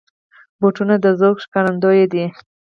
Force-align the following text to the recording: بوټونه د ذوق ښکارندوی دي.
بوټونه 0.59 0.95
د 1.03 1.05
ذوق 1.19 1.37
ښکارندوی 1.45 2.01
دي. 2.11 2.25